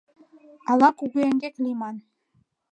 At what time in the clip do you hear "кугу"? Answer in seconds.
0.97-1.19